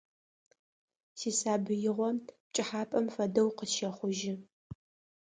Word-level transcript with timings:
Сисабыигъо 1.19 2.09
пкӀыхьапӀэм 2.25 3.05
фэдэу 3.13 3.49
къысщэхъужьы. 3.57 4.33